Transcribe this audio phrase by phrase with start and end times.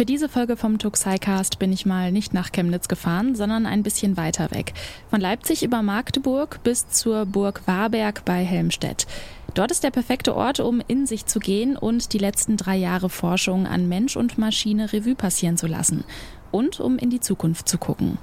[0.00, 4.16] Für diese Folge vom Tuxicast bin ich mal nicht nach Chemnitz gefahren, sondern ein bisschen
[4.16, 4.72] weiter weg.
[5.10, 9.06] Von Leipzig über Magdeburg bis zur Burg Warberg bei Helmstedt.
[9.52, 13.10] Dort ist der perfekte Ort, um in sich zu gehen und die letzten drei Jahre
[13.10, 16.04] Forschung an Mensch und Maschine Revue passieren zu lassen.
[16.50, 18.16] Und um in die Zukunft zu gucken.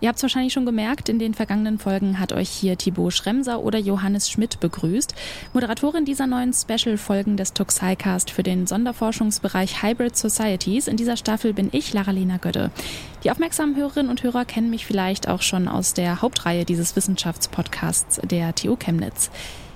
[0.00, 3.60] Ihr habt es wahrscheinlich schon gemerkt, in den vergangenen Folgen hat euch hier Thibaut Schremser
[3.60, 5.14] oder Johannes Schmidt begrüßt.
[5.52, 10.88] Moderatorin dieser neuen Special-Folgen des Tuxicast für den Sonderforschungsbereich Hybrid Societies.
[10.88, 12.70] In dieser Staffel bin ich, Lara-Lena Gödde.
[13.22, 18.20] Die aufmerksamen Hörerinnen und Hörer kennen mich vielleicht auch schon aus der Hauptreihe dieses Wissenschaftspodcasts
[18.24, 19.30] der TU Chemnitz.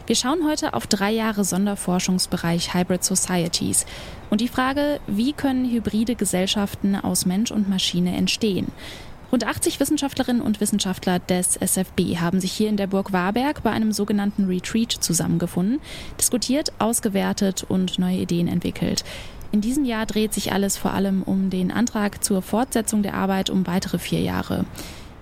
[0.09, 3.85] Wir schauen heute auf drei Jahre Sonderforschungsbereich Hybrid Societies
[4.31, 8.69] und die Frage, wie können hybride Gesellschaften aus Mensch und Maschine entstehen?
[9.31, 13.71] Rund 80 Wissenschaftlerinnen und Wissenschaftler des SFB haben sich hier in der Burg Warberg bei
[13.71, 15.81] einem sogenannten Retreat zusammengefunden,
[16.19, 19.05] diskutiert, ausgewertet und neue Ideen entwickelt.
[19.53, 23.51] In diesem Jahr dreht sich alles vor allem um den Antrag zur Fortsetzung der Arbeit
[23.51, 24.65] um weitere vier Jahre.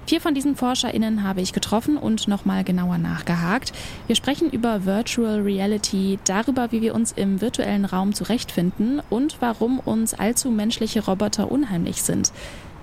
[0.07, 3.73] Vier von diesen ForscherInnen habe ich getroffen und nochmal genauer nachgehakt.
[4.07, 9.81] Wir sprechen über Virtual Reality, darüber, wie wir uns im virtuellen Raum zurechtfinden und warum
[9.81, 12.31] uns allzu menschliche Roboter unheimlich sind.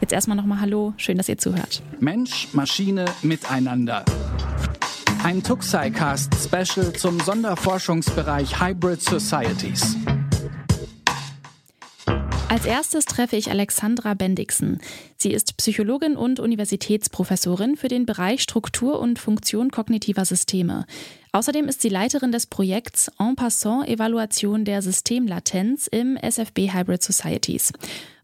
[0.03, 1.81] Jetzt erstmal nochmal Hallo, schön, dass ihr zuhört.
[2.01, 4.03] Mensch, Maschine, Miteinander.
[5.23, 9.95] Ein Tuxicast Special zum Sonderforschungsbereich Hybrid Societies.
[12.49, 14.81] Als erstes treffe ich Alexandra Bendixen.
[15.15, 20.85] Sie ist Psychologin und Universitätsprofessorin für den Bereich Struktur und Funktion kognitiver Systeme.
[21.31, 27.71] Außerdem ist sie Leiterin des Projekts En passant Evaluation der Systemlatenz im SFB Hybrid Societies.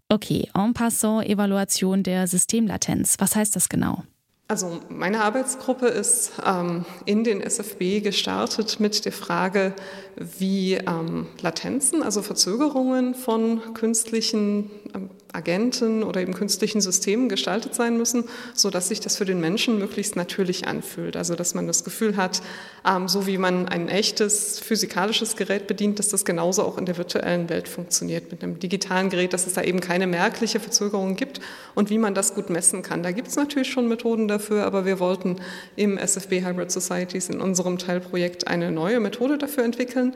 [0.09, 3.15] Okay, en passant Evaluation der Systemlatenz.
[3.19, 4.03] Was heißt das genau?
[4.47, 9.75] Also meine Arbeitsgruppe ist ähm, in den SFB gestartet mit der Frage,
[10.15, 17.97] wie ähm, Latenzen, also Verzögerungen von künstlichen ähm, Agenten oder eben künstlichen Systemen gestaltet sein
[17.97, 18.23] müssen,
[18.55, 21.15] so dass sich das für den Menschen möglichst natürlich anfühlt.
[21.15, 22.41] Also dass man das Gefühl hat,
[22.87, 26.97] ähm, so wie man ein echtes physikalisches Gerät bedient, dass das genauso auch in der
[26.97, 31.41] virtuellen Welt funktioniert mit einem digitalen Gerät, dass es da eben keine merkliche Verzögerung gibt
[31.75, 33.03] und wie man das gut messen kann.
[33.03, 35.35] Da gibt es natürlich schon Methoden dafür, aber wir wollten
[35.75, 40.15] im SFB Hybrid Societies in unserem Teilprojekt eine neue Methode dafür entwickeln.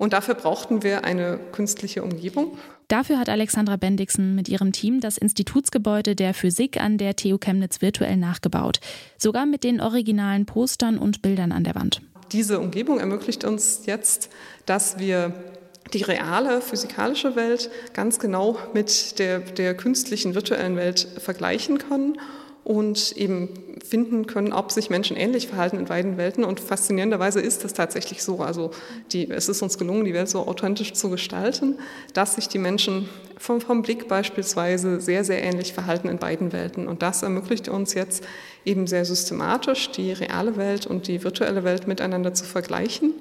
[0.00, 2.56] Und dafür brauchten wir eine künstliche Umgebung.
[2.88, 7.82] Dafür hat Alexandra Bendixen mit ihrem Team das Institutsgebäude der Physik an der TU Chemnitz
[7.82, 8.80] virtuell nachgebaut.
[9.18, 12.00] Sogar mit den originalen Postern und Bildern an der Wand.
[12.32, 14.30] Diese Umgebung ermöglicht uns jetzt,
[14.64, 15.34] dass wir
[15.92, 22.16] die reale physikalische Welt ganz genau mit der, der künstlichen virtuellen Welt vergleichen können
[22.70, 23.48] und eben
[23.84, 26.44] finden können, ob sich Menschen ähnlich verhalten in beiden Welten.
[26.44, 28.42] Und faszinierenderweise ist das tatsächlich so.
[28.42, 28.70] Also
[29.10, 31.80] die, es ist uns gelungen, die Welt so authentisch zu gestalten,
[32.14, 36.86] dass sich die Menschen vom, vom Blick beispielsweise sehr, sehr ähnlich verhalten in beiden Welten.
[36.86, 38.22] Und das ermöglicht uns jetzt
[38.64, 43.14] eben sehr systematisch, die reale Welt und die virtuelle Welt miteinander zu vergleichen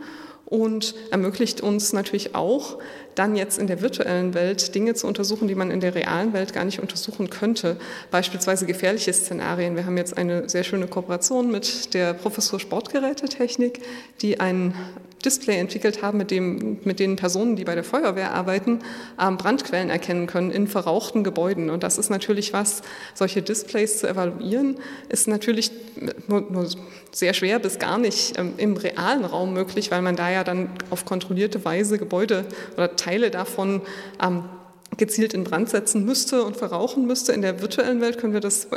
[0.49, 2.79] und ermöglicht uns natürlich auch,
[3.15, 6.53] dann jetzt in der virtuellen Welt Dinge zu untersuchen, die man in der realen Welt
[6.53, 7.77] gar nicht untersuchen könnte.
[8.11, 9.75] Beispielsweise gefährliche Szenarien.
[9.75, 13.81] Wir haben jetzt eine sehr schöne Kooperation mit der Professur Sportgerätetechnik,
[14.21, 14.73] die ein
[15.23, 18.79] Display entwickelt haben, mit, dem, mit denen Personen, die bei der Feuerwehr arbeiten,
[19.19, 21.69] ähm, Brandquellen erkennen können in verrauchten Gebäuden.
[21.69, 22.81] Und das ist natürlich was,
[23.13, 24.77] solche Displays zu evaluieren,
[25.09, 25.71] ist natürlich
[26.27, 26.69] nur, nur
[27.11, 30.69] sehr schwer bis gar nicht ähm, im realen Raum möglich, weil man da ja dann
[30.89, 33.81] auf kontrollierte Weise Gebäude oder Teile davon
[34.23, 34.43] ähm,
[34.97, 37.33] gezielt in Brand setzen müsste und verrauchen müsste.
[37.33, 38.67] In der virtuellen Welt können wir das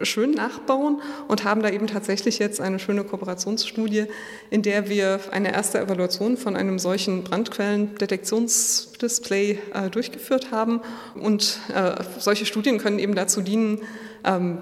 [0.00, 4.04] schön nachbauen und haben da eben tatsächlich jetzt eine schöne Kooperationsstudie,
[4.50, 10.80] in der wir eine erste Evaluation von einem solchen Brandquellendetektionsdisplay äh, durchgeführt haben.
[11.14, 13.82] Und äh, solche Studien können eben dazu dienen,
[14.24, 14.58] ähm,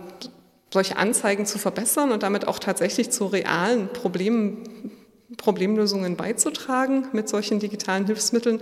[0.73, 4.93] solche Anzeigen zu verbessern und damit auch tatsächlich zu realen Problemen,
[5.37, 8.61] Problemlösungen beizutragen mit solchen digitalen Hilfsmitteln.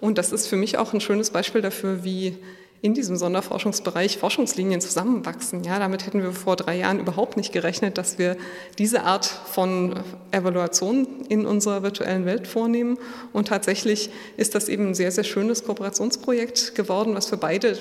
[0.00, 2.36] Und das ist für mich auch ein schönes Beispiel dafür, wie
[2.86, 5.64] in diesem Sonderforschungsbereich Forschungslinien zusammenwachsen.
[5.64, 8.36] Ja, damit hätten wir vor drei Jahren überhaupt nicht gerechnet, dass wir
[8.78, 9.96] diese Art von
[10.30, 12.96] Evaluation in unserer virtuellen Welt vornehmen.
[13.32, 17.76] Und tatsächlich ist das eben ein sehr, sehr schönes Kooperationsprojekt geworden, was für beide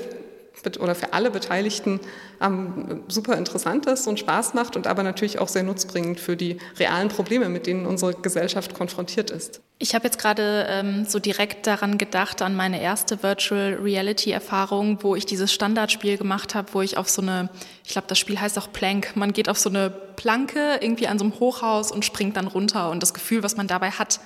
[0.80, 2.00] oder für alle Beteiligten
[2.42, 6.58] ähm, super interessant ist und Spaß macht und aber natürlich auch sehr nutzbringend für die
[6.80, 9.62] realen Probleme, mit denen unsere Gesellschaft konfrontiert ist.
[9.78, 15.00] Ich habe jetzt gerade ähm, so direkt daran gedacht, an meine erste Virtual Reality Erfahrung,
[15.02, 17.50] wo ich dieses Standardspiel gemacht habe, wo ich auf so eine,
[17.84, 21.20] ich glaube, das Spiel heißt auch Plank, man geht auf so eine Planke irgendwie an
[21.20, 24.22] so einem Hochhaus und springt dann runter und das Gefühl, was man dabei hat,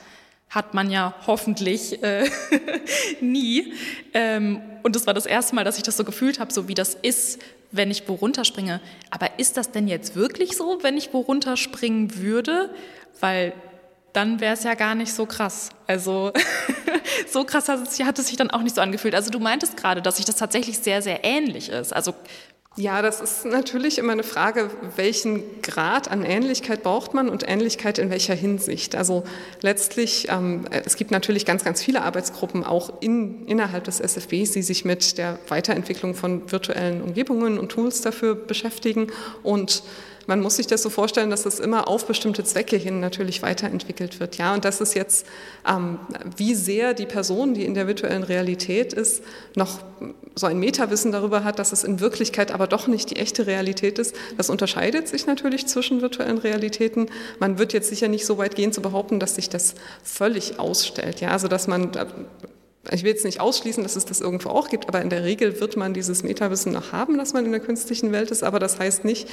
[0.50, 2.30] hat man ja hoffentlich äh,
[3.22, 3.74] nie.
[4.14, 6.74] Ähm, und das war das erste Mal, dass ich das so gefühlt habe, so wie
[6.74, 7.40] das ist,
[7.72, 8.82] wenn ich wo runterspringe.
[9.12, 12.74] Aber ist das denn jetzt wirklich so, wenn ich wo runterspringen würde?
[13.20, 13.54] Weil
[14.14, 15.70] dann wäre es ja gar nicht so krass.
[15.86, 16.32] Also
[17.28, 19.14] so krass hat es, hat es sich dann auch nicht so angefühlt.
[19.14, 21.94] Also du meintest gerade, dass sich das tatsächlich sehr, sehr ähnlich ist.
[21.94, 22.16] Also
[22.76, 27.98] ja, das ist natürlich immer eine Frage, welchen Grad an Ähnlichkeit braucht man und Ähnlichkeit
[27.98, 28.96] in welcher Hinsicht.
[28.96, 29.24] Also
[29.62, 34.62] letztlich, ähm, es gibt natürlich ganz, ganz viele Arbeitsgruppen auch in, innerhalb des SFBs, die
[34.62, 39.08] sich mit der Weiterentwicklung von virtuellen Umgebungen und Tools dafür beschäftigen
[39.44, 39.84] und
[40.30, 44.20] man muss sich das so vorstellen, dass das immer auf bestimmte Zwecke hin natürlich weiterentwickelt
[44.20, 44.38] wird.
[44.38, 45.26] Ja, und das ist jetzt,
[45.68, 45.98] ähm,
[46.38, 49.24] wie sehr die Person, die in der virtuellen Realität ist,
[49.56, 49.80] noch
[50.36, 53.98] so ein Metawissen darüber hat, dass es in Wirklichkeit aber doch nicht die echte Realität
[53.98, 54.16] ist.
[54.38, 57.08] Das unterscheidet sich natürlich zwischen virtuellen Realitäten.
[57.40, 59.74] Man wird jetzt sicher nicht so weit gehen zu behaupten, dass sich das
[60.04, 61.22] völlig ausstellt.
[61.22, 61.90] Ja, also dass man
[62.92, 65.60] ich will jetzt nicht ausschließen, dass es das irgendwo auch gibt, aber in der Regel
[65.60, 68.44] wird man dieses Metawissen noch haben, dass man in der künstlichen Welt ist.
[68.44, 69.28] Aber das heißt nicht,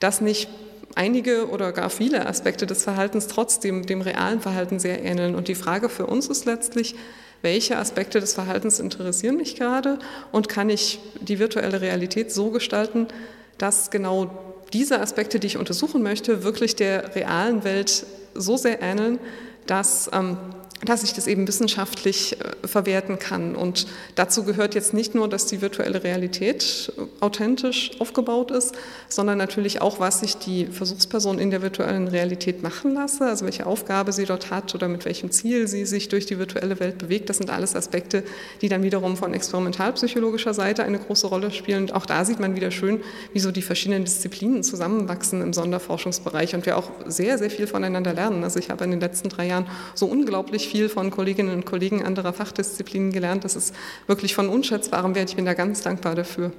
[0.00, 0.48] dass nicht
[0.94, 5.34] einige oder gar viele Aspekte des Verhaltens trotzdem dem realen Verhalten sehr ähneln.
[5.34, 6.96] Und die Frage für uns ist letztlich,
[7.42, 9.98] welche Aspekte des Verhaltens interessieren mich gerade
[10.32, 13.08] und kann ich die virtuelle Realität so gestalten,
[13.56, 14.30] dass genau
[14.72, 18.04] diese Aspekte, die ich untersuchen möchte, wirklich der realen Welt
[18.34, 19.18] so sehr ähneln,
[19.66, 20.36] dass ähm,
[20.84, 23.54] dass ich das eben wissenschaftlich äh, verwerten kann.
[23.54, 28.74] Und dazu gehört jetzt nicht nur, dass die virtuelle Realität äh, authentisch aufgebaut ist,
[29.08, 33.66] sondern natürlich auch, was sich die Versuchsperson in der virtuellen Realität machen lasse, also welche
[33.66, 37.28] Aufgabe sie dort hat oder mit welchem Ziel sie sich durch die virtuelle Welt bewegt.
[37.28, 38.24] Das sind alles Aspekte,
[38.62, 41.82] die dann wiederum von experimentalpsychologischer Seite eine große Rolle spielen.
[41.82, 43.00] Und auch da sieht man wieder schön,
[43.34, 48.14] wie so die verschiedenen Disziplinen zusammenwachsen im Sonderforschungsbereich und wir auch sehr, sehr viel voneinander
[48.14, 48.44] lernen.
[48.44, 52.04] Also ich habe in den letzten drei Jahren so unglaublich viel von Kolleginnen und Kollegen
[52.04, 53.44] anderer Fachdisziplinen gelernt.
[53.44, 53.74] Das ist
[54.06, 55.30] wirklich von unschätzbarem Wert.
[55.30, 56.52] Ich bin da ganz dankbar dafür.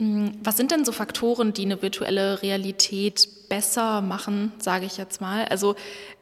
[0.00, 0.32] Mhm.
[0.42, 5.44] Was sind denn so Faktoren, die eine virtuelle Realität besser machen, sage ich jetzt mal?
[5.44, 5.76] Also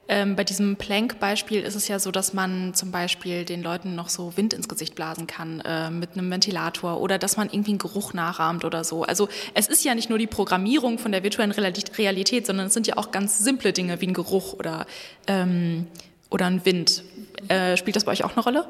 [0.09, 4.09] ähm, bei diesem Planck-Beispiel ist es ja so, dass man zum Beispiel den Leuten noch
[4.09, 7.79] so Wind ins Gesicht blasen kann äh, mit einem Ventilator oder dass man irgendwie einen
[7.79, 9.05] Geruch nachahmt oder so.
[9.05, 12.87] Also es ist ja nicht nur die Programmierung von der virtuellen Realität, sondern es sind
[12.87, 14.87] ja auch ganz simple Dinge wie ein Geruch oder
[15.27, 15.87] ähm,
[16.31, 17.05] oder ein Wind.
[17.49, 18.67] Äh, spielt das bei euch auch eine Rolle?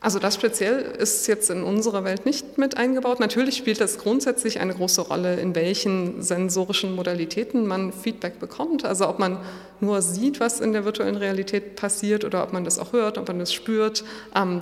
[0.00, 3.18] Also das speziell ist jetzt in unserer Welt nicht mit eingebaut.
[3.18, 8.84] Natürlich spielt das grundsätzlich eine große Rolle, in welchen sensorischen Modalitäten man Feedback bekommt.
[8.84, 9.38] Also ob man
[9.80, 13.26] nur sieht, was in der virtuellen Realität passiert oder ob man das auch hört, ob
[13.26, 14.04] man das spürt.
[14.34, 14.60] Ähm,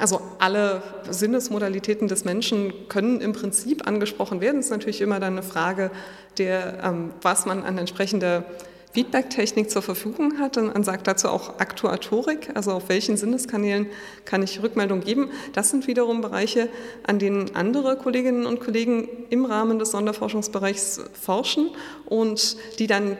[0.00, 4.60] also alle Sinnesmodalitäten des Menschen können im Prinzip angesprochen werden.
[4.60, 5.90] Es ist natürlich immer dann eine Frage
[6.38, 8.44] der, ähm, was man an entsprechender
[8.92, 10.56] Feedback-Technik zur Verfügung hat.
[10.56, 13.86] Und man sagt dazu auch Aktuatorik, also auf welchen Sinneskanälen
[14.24, 15.30] kann ich Rückmeldung geben.
[15.52, 16.68] Das sind wiederum Bereiche,
[17.06, 21.70] an denen andere Kolleginnen und Kollegen im Rahmen des Sonderforschungsbereichs forschen
[22.06, 23.16] und die dann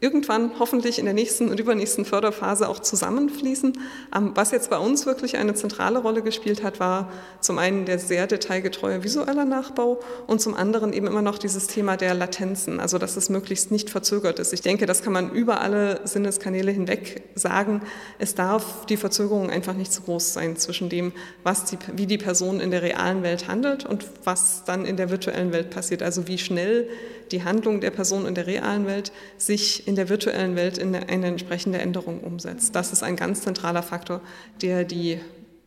[0.00, 3.78] irgendwann hoffentlich in der nächsten und übernächsten Förderphase auch zusammenfließen.
[4.16, 7.98] Ähm, was jetzt bei uns wirklich eine zentrale Rolle gespielt hat, war zum einen der
[7.98, 12.98] sehr detailgetreue visuelle Nachbau und zum anderen eben immer noch dieses Thema der Latenzen, also
[12.98, 14.52] dass es möglichst nicht verzögert ist.
[14.52, 17.82] Ich denke, das kann man über alle Sinneskanäle hinweg sagen.
[18.18, 21.12] Es darf die Verzögerung einfach nicht zu groß sein zwischen dem,
[21.42, 25.10] was die, wie die Person in der realen Welt handelt und was dann in der
[25.10, 26.02] virtuellen Welt passiert.
[26.02, 26.88] Also wie schnell
[27.32, 31.26] die Handlung der Person in der realen Welt sich in der virtuellen Welt in eine
[31.26, 32.76] entsprechende Änderung umsetzt.
[32.76, 34.20] Das ist ein ganz zentraler Faktor,
[34.62, 35.18] der die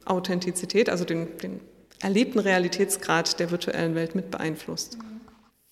[0.05, 1.59] Authentizität, also den, den
[2.01, 4.97] erlebten Realitätsgrad der virtuellen Welt mit beeinflusst.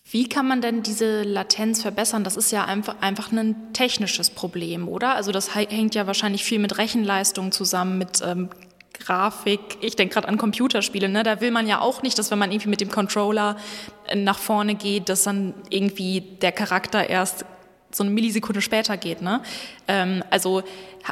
[0.09, 2.25] Wie kann man denn diese Latenz verbessern?
[2.25, 5.15] Das ist ja einfach, einfach ein technisches Problem, oder?
[5.15, 8.49] Also das hängt ja wahrscheinlich viel mit Rechenleistung zusammen, mit ähm,
[8.99, 11.23] Grafik, ich denke gerade an Computerspiele, ne?
[11.23, 13.55] da will man ja auch nicht, dass wenn man irgendwie mit dem Controller
[14.07, 17.45] äh, nach vorne geht, dass dann irgendwie der Charakter erst
[17.95, 19.21] so eine Millisekunde später geht.
[19.21, 19.41] Ne?
[19.87, 20.63] Ähm, also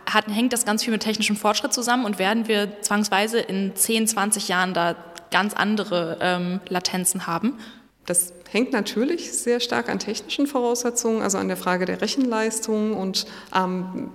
[0.05, 4.07] hat, hängt das ganz viel mit technischem Fortschritt zusammen und werden wir zwangsweise in 10,
[4.07, 4.95] 20 Jahren da
[5.31, 7.59] ganz andere ähm, Latenzen haben?
[8.05, 13.27] Das hängt natürlich sehr stark an technischen Voraussetzungen, also an der Frage der Rechenleistung und
[13.55, 14.09] ähm,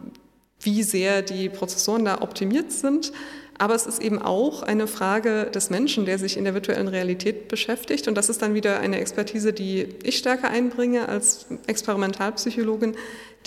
[0.60, 3.12] wie sehr die Prozessoren da optimiert sind.
[3.58, 7.48] Aber es ist eben auch eine Frage des Menschen, der sich in der virtuellen Realität
[7.48, 8.08] beschäftigt.
[8.08, 12.96] Und das ist dann wieder eine Expertise, die ich stärker einbringe als Experimentalpsychologin.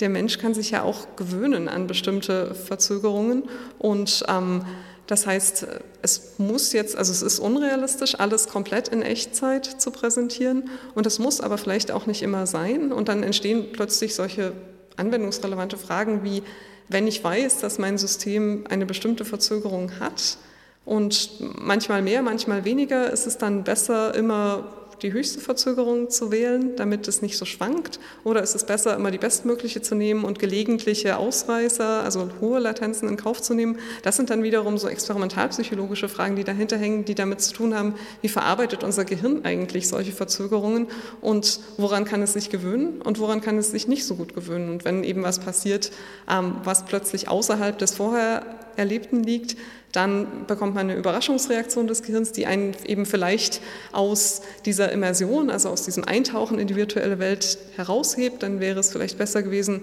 [0.00, 3.44] Der Mensch kann sich ja auch gewöhnen an bestimmte Verzögerungen.
[3.78, 4.64] Und ähm,
[5.06, 5.66] das heißt,
[6.00, 10.70] es muss jetzt, also es ist unrealistisch, alles komplett in Echtzeit zu präsentieren.
[10.94, 12.92] Und es muss aber vielleicht auch nicht immer sein.
[12.92, 14.52] Und dann entstehen plötzlich solche
[14.96, 16.42] anwendungsrelevante Fragen wie,
[16.88, 20.38] Wenn ich weiß, dass mein System eine bestimmte Verzögerung hat
[20.84, 24.64] und manchmal mehr, manchmal weniger, ist es dann besser, immer
[25.02, 28.00] die höchste Verzögerung zu wählen, damit es nicht so schwankt?
[28.24, 33.08] Oder ist es besser, immer die bestmögliche zu nehmen und gelegentliche Ausreißer, also hohe Latenzen
[33.08, 33.78] in Kauf zu nehmen?
[34.02, 37.94] Das sind dann wiederum so experimentalpsychologische Fragen, die dahinter hängen, die damit zu tun haben,
[38.22, 40.88] wie verarbeitet unser Gehirn eigentlich solche Verzögerungen
[41.20, 44.70] und woran kann es sich gewöhnen und woran kann es sich nicht so gut gewöhnen?
[44.70, 45.90] Und wenn eben was passiert,
[46.28, 48.44] ähm, was plötzlich außerhalb des vorher
[48.76, 49.56] Erlebten liegt,
[49.92, 53.60] dann bekommt man eine Überraschungsreaktion des Gehirns, die einen eben vielleicht
[53.92, 58.42] aus dieser Immersion, also aus diesem Eintauchen in die virtuelle Welt heraushebt.
[58.42, 59.82] Dann wäre es vielleicht besser gewesen,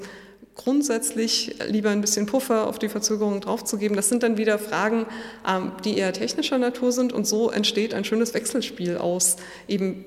[0.56, 3.96] grundsätzlich lieber ein bisschen Puffer auf die Verzögerung draufzugeben.
[3.96, 5.06] Das sind dann wieder Fragen,
[5.48, 9.36] ähm, die eher technischer Natur sind und so entsteht ein schönes Wechselspiel aus
[9.68, 10.06] eben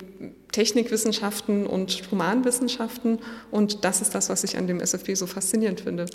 [0.53, 3.19] Technikwissenschaften und Humanwissenschaften
[3.51, 6.07] und das ist das, was ich an dem SFB so faszinierend finde.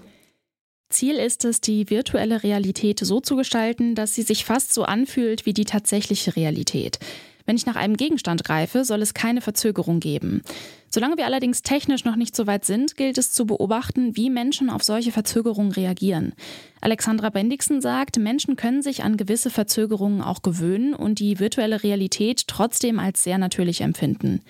[0.89, 5.45] Ziel ist es, die virtuelle Realität so zu gestalten, dass sie sich fast so anfühlt
[5.45, 6.99] wie die tatsächliche Realität.
[7.45, 10.43] Wenn ich nach einem Gegenstand greife, soll es keine Verzögerung geben.
[10.89, 14.69] Solange wir allerdings technisch noch nicht so weit sind, gilt es zu beobachten, wie Menschen
[14.69, 16.33] auf solche Verzögerungen reagieren.
[16.79, 22.47] Alexandra Bendixen sagt, Menschen können sich an gewisse Verzögerungen auch gewöhnen und die virtuelle Realität
[22.47, 24.41] trotzdem als sehr natürlich empfinden.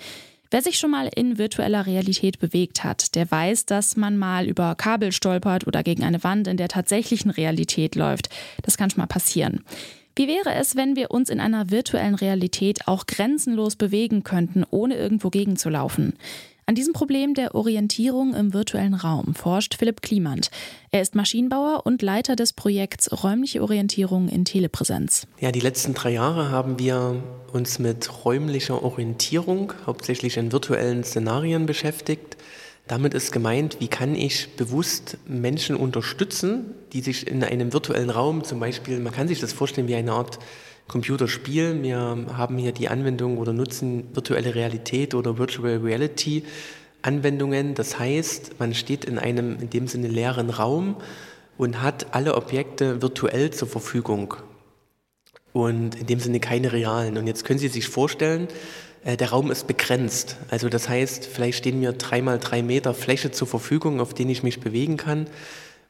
[0.53, 4.75] Wer sich schon mal in virtueller Realität bewegt hat, der weiß, dass man mal über
[4.75, 8.29] Kabel stolpert oder gegen eine Wand in der tatsächlichen Realität läuft.
[8.61, 9.65] Das kann schon mal passieren.
[10.15, 14.93] Wie wäre es, wenn wir uns in einer virtuellen Realität auch grenzenlos bewegen könnten, ohne
[14.93, 16.13] irgendwo gegenzulaufen?
[16.65, 20.49] An diesem Problem der Orientierung im virtuellen Raum forscht Philipp Klimant.
[20.91, 25.27] Er ist Maschinenbauer und Leiter des Projekts Räumliche Orientierung in Telepräsenz.
[25.41, 31.65] Ja, die letzten drei Jahre haben wir uns mit räumlicher Orientierung, hauptsächlich in virtuellen Szenarien
[31.65, 32.37] beschäftigt.
[32.87, 38.43] Damit ist gemeint, wie kann ich bewusst Menschen unterstützen, die sich in einem virtuellen Raum
[38.45, 40.39] zum Beispiel, man kann sich das vorstellen wie eine Art
[40.87, 41.81] Computerspiel.
[41.81, 41.97] Wir
[42.35, 46.43] haben hier die Anwendung oder nutzen virtuelle Realität oder Virtual Reality
[47.01, 47.75] Anwendungen.
[47.75, 50.95] Das heißt, man steht in einem in dem Sinne leeren Raum
[51.57, 54.35] und hat alle Objekte virtuell zur Verfügung
[55.51, 57.17] und in dem Sinne keine realen.
[57.17, 58.47] Und jetzt können Sie sich vorstellen,
[59.03, 60.37] äh, der Raum ist begrenzt.
[60.49, 64.31] Also das heißt, vielleicht stehen mir drei mal drei Meter Fläche zur Verfügung, auf denen
[64.31, 65.27] ich mich bewegen kann.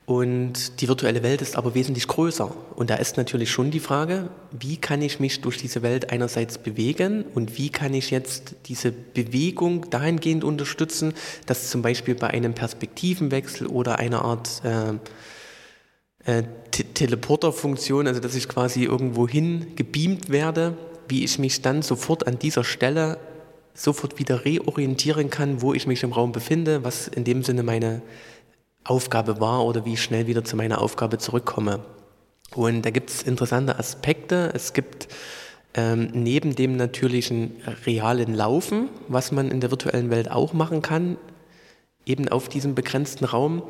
[0.05, 2.53] Und die virtuelle Welt ist aber wesentlich größer.
[2.75, 6.57] Und da ist natürlich schon die Frage, wie kann ich mich durch diese Welt einerseits
[6.57, 11.13] bewegen und wie kann ich jetzt diese Bewegung dahingehend unterstützen,
[11.45, 18.49] dass zum Beispiel bei einem Perspektivenwechsel oder einer Art äh, äh, Teleporterfunktion, also dass ich
[18.49, 20.75] quasi irgendwo hin gebeamt werde,
[21.07, 23.19] wie ich mich dann sofort an dieser Stelle
[23.73, 28.01] sofort wieder reorientieren kann, wo ich mich im Raum befinde, was in dem Sinne meine
[28.83, 31.79] Aufgabe war oder wie ich schnell wieder zu meiner Aufgabe zurückkomme.
[32.55, 34.51] Und da gibt es interessante Aspekte.
[34.53, 35.07] Es gibt
[35.73, 41.17] ähm, neben dem natürlichen realen Laufen, was man in der virtuellen Welt auch machen kann,
[42.05, 43.63] eben auf diesem begrenzten Raum,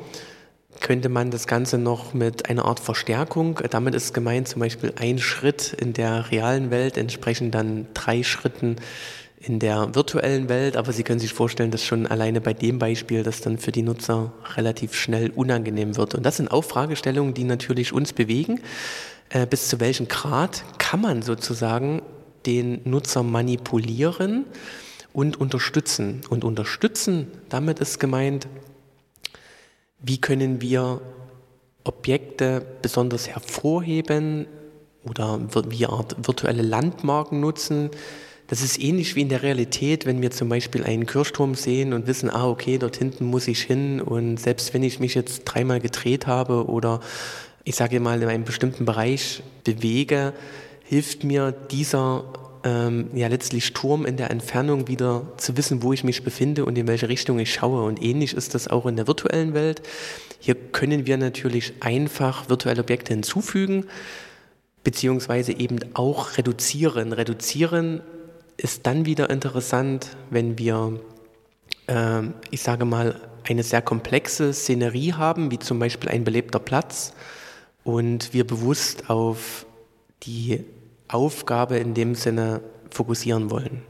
[0.80, 5.18] könnte man das Ganze noch mit einer Art Verstärkung, damit ist gemeint zum Beispiel ein
[5.18, 8.76] Schritt in der realen Welt, entsprechend dann drei Schritten
[9.46, 13.22] in der virtuellen Welt, aber Sie können sich vorstellen, dass schon alleine bei dem Beispiel
[13.22, 16.14] das dann für die Nutzer relativ schnell unangenehm wird.
[16.14, 18.60] Und das sind auch Fragestellungen, die natürlich uns bewegen.
[19.28, 22.00] Äh, bis zu welchem Grad kann man sozusagen
[22.46, 24.46] den Nutzer manipulieren
[25.12, 26.22] und unterstützen?
[26.30, 28.48] Und unterstützen, damit ist gemeint,
[30.00, 31.02] wie können wir
[31.84, 34.46] Objekte besonders hervorheben
[35.04, 37.90] oder wie Art virtuelle Landmarken nutzen,
[38.46, 42.06] das ist ähnlich wie in der Realität, wenn wir zum Beispiel einen Kirchturm sehen und
[42.06, 45.80] wissen, ah, okay, dort hinten muss ich hin und selbst wenn ich mich jetzt dreimal
[45.80, 47.00] gedreht habe oder
[47.64, 50.34] ich sage mal in einem bestimmten Bereich bewege,
[50.82, 52.24] hilft mir dieser
[52.64, 56.76] ähm, ja letztlich Turm in der Entfernung wieder zu wissen, wo ich mich befinde und
[56.76, 57.84] in welche Richtung ich schaue.
[57.84, 59.82] Und ähnlich ist das auch in der virtuellen Welt.
[60.38, 63.86] Hier können wir natürlich einfach virtuelle Objekte hinzufügen
[64.84, 67.14] beziehungsweise eben auch reduzieren.
[67.14, 68.02] Reduzieren
[68.56, 71.00] ist dann wieder interessant, wenn wir,
[71.86, 77.12] äh, ich sage mal, eine sehr komplexe Szenerie haben, wie zum Beispiel ein belebter Platz,
[77.84, 79.66] und wir bewusst auf
[80.22, 80.64] die
[81.08, 83.82] Aufgabe in dem Sinne fokussieren wollen.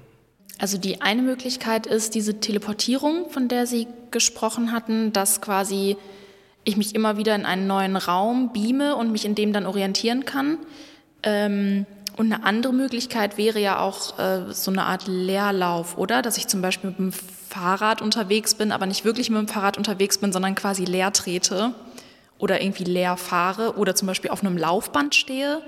[0.59, 5.97] Also die eine Möglichkeit ist diese Teleportierung, von der Sie gesprochen hatten, dass quasi
[6.65, 10.25] ich mich immer wieder in einen neuen Raum beame und mich in dem dann orientieren
[10.25, 10.59] kann.
[11.23, 16.23] Ähm, und eine andere Möglichkeit wäre ja auch äh, so eine Art Leerlauf, oder?
[16.23, 19.79] Dass ich zum Beispiel mit dem Fahrrad unterwegs bin, aber nicht wirklich mit dem Fahrrad
[19.79, 21.75] unterwegs bin, sondern quasi leer trete
[22.39, 25.63] oder irgendwie leer fahre oder zum Beispiel auf einem Laufband stehe,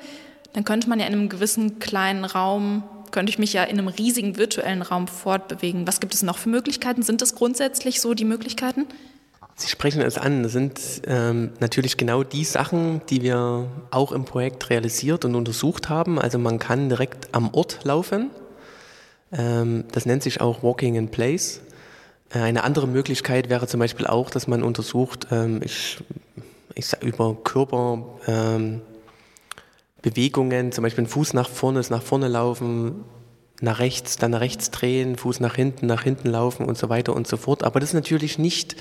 [0.52, 3.88] dann könnte man ja in einem gewissen kleinen Raum, könnte ich mich ja in einem
[3.88, 5.86] riesigen virtuellen Raum fortbewegen.
[5.86, 7.02] Was gibt es noch für Möglichkeiten?
[7.02, 8.86] Sind das grundsätzlich so die Möglichkeiten?
[9.58, 10.42] Sie sprechen es an.
[10.42, 15.88] Das sind ähm, natürlich genau die Sachen, die wir auch im Projekt realisiert und untersucht
[15.88, 16.18] haben.
[16.18, 18.30] Also man kann direkt am Ort laufen.
[19.32, 21.62] Ähm, das nennt sich auch Walking in Place.
[22.28, 26.04] Äh, eine andere Möglichkeit wäre zum Beispiel auch, dass man untersucht, ähm, ich,
[26.74, 28.82] ich sag über Körperbewegungen,
[30.66, 33.04] ähm, zum Beispiel Fuß nach vorne, ist nach vorne laufen,
[33.62, 37.16] nach rechts, dann nach rechts drehen, Fuß nach hinten, nach hinten laufen und so weiter
[37.16, 37.64] und so fort.
[37.64, 38.76] Aber das ist natürlich nicht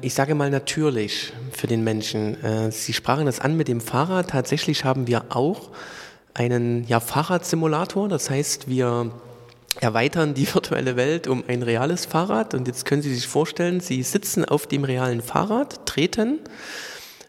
[0.00, 2.42] ich sage mal natürlich für den Menschen.
[2.42, 4.30] Äh, Sie sprachen das an mit dem Fahrrad.
[4.30, 5.70] Tatsächlich haben wir auch
[6.32, 8.08] einen ja, Fahrradsimulator.
[8.08, 9.12] Das heißt, wir
[9.80, 12.54] erweitern die virtuelle Welt um ein reales Fahrrad.
[12.54, 16.38] Und jetzt können Sie sich vorstellen, Sie sitzen auf dem realen Fahrrad, treten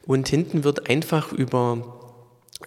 [0.05, 1.95] und hinten wird einfach über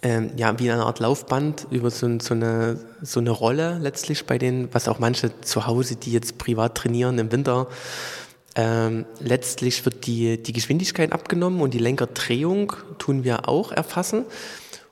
[0.03, 4.37] ähm, ja, wie eine Art Laufband über so, so, eine, so eine Rolle letztlich bei
[4.37, 7.67] den, was auch manche zu Hause, die jetzt privat trainieren im Winter,
[8.55, 14.25] ähm, letztlich wird die, die Geschwindigkeit abgenommen und die Lenkerdrehung tun wir auch erfassen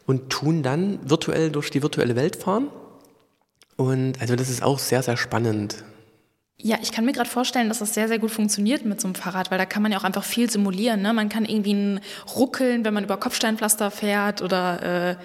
[0.06, 2.70] und tun dann virtuell durch die virtuelle Welt fahren.
[3.75, 5.84] Und also das ist auch sehr, sehr spannend.
[6.62, 9.16] Ja, ich kann mir gerade vorstellen, dass das sehr, sehr gut funktioniert mit so einem
[9.16, 11.01] Fahrrad, weil da kann man ja auch einfach viel simulieren.
[11.01, 11.13] Ne?
[11.13, 12.00] Man kann irgendwie
[12.36, 15.16] Ruckeln, wenn man über Kopfsteinpflaster fährt oder äh,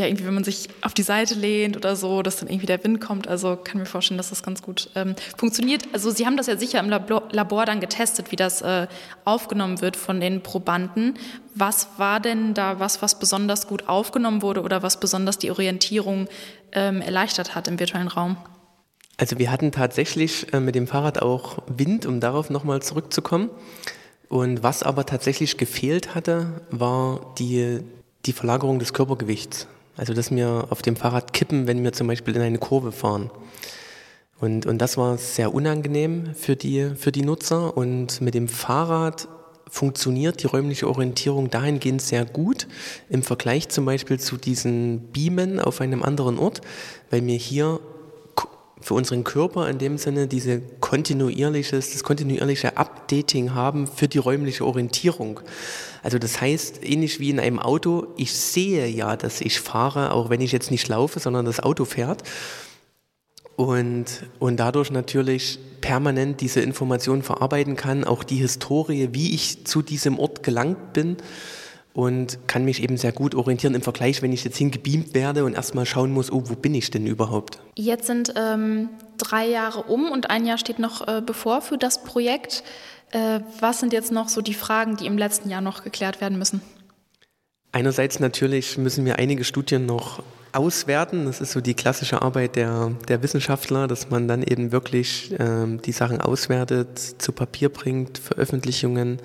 [0.00, 2.82] ja, irgendwie, wenn man sich auf die Seite lehnt oder so, dass dann irgendwie der
[2.82, 3.28] Wind kommt.
[3.28, 5.84] Also kann mir vorstellen, dass das ganz gut ähm, funktioniert.
[5.92, 8.88] Also Sie haben das ja sicher im Labor, Labor dann getestet, wie das äh,
[9.24, 11.14] aufgenommen wird von den Probanden.
[11.54, 16.28] Was war denn da was, was besonders gut aufgenommen wurde oder was besonders die Orientierung
[16.72, 18.36] ähm, erleichtert hat im virtuellen Raum?
[19.18, 23.50] Also wir hatten tatsächlich äh, mit dem Fahrrad auch Wind, um darauf nochmal zurückzukommen.
[24.30, 27.80] Und was aber tatsächlich gefehlt hatte, war die,
[28.26, 29.66] die Verlagerung des Körpergewichts.
[30.00, 33.30] Also dass wir auf dem Fahrrad kippen, wenn wir zum Beispiel in eine Kurve fahren.
[34.40, 37.76] Und, und das war sehr unangenehm für die, für die Nutzer.
[37.76, 39.28] Und mit dem Fahrrad
[39.68, 42.66] funktioniert die räumliche Orientierung dahingehend sehr gut
[43.10, 46.62] im Vergleich zum Beispiel zu diesen Beamen auf einem anderen Ort,
[47.10, 47.78] weil wir hier
[48.80, 54.64] für unseren Körper in dem Sinne diese kontinuierliches, das kontinuierliche Updating haben für die räumliche
[54.64, 55.40] Orientierung.
[56.02, 60.30] Also das heißt, ähnlich wie in einem Auto, ich sehe ja, dass ich fahre, auch
[60.30, 62.22] wenn ich jetzt nicht laufe, sondern das Auto fährt.
[63.56, 64.06] Und,
[64.38, 70.18] und dadurch natürlich permanent diese Informationen verarbeiten kann, auch die Historie, wie ich zu diesem
[70.18, 71.18] Ort gelangt bin
[71.92, 75.54] und kann mich eben sehr gut orientieren im Vergleich, wenn ich jetzt hingebeamt werde und
[75.54, 77.58] erstmal schauen muss, oh, wo bin ich denn überhaupt?
[77.76, 82.04] Jetzt sind ähm, drei Jahre um und ein Jahr steht noch äh, bevor für das
[82.04, 82.62] Projekt.
[83.10, 86.38] Äh, was sind jetzt noch so die Fragen, die im letzten Jahr noch geklärt werden
[86.38, 86.62] müssen?
[87.72, 90.22] Einerseits natürlich müssen wir einige Studien noch
[90.52, 91.26] auswerten.
[91.26, 95.80] Das ist so die klassische Arbeit der, der Wissenschaftler, dass man dann eben wirklich ähm,
[95.82, 99.20] die Sachen auswertet, zu Papier bringt, Veröffentlichungen